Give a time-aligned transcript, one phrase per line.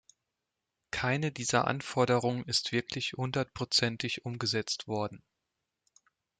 [0.89, 5.21] Keine dieser Anforderungen ist wirklich hundertprozentig umgesetzt worden.